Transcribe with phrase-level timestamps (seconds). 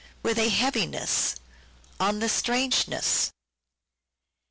[0.23, 1.37] 3.) with A heaviness" (V.
[1.99, 3.31] I.) on The strangeness" (V.